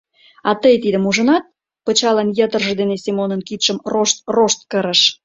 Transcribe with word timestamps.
—А 0.49 0.51
тый 0.61 0.75
тидым 0.83 1.03
ужынат?— 1.09 1.45
пычалын 1.85 2.29
йытырже 2.37 2.73
дене 2.81 2.95
Семонын 3.03 3.41
кидшым 3.47 3.77
рошт-рошт 3.93 4.59
кырыш. 4.71 5.01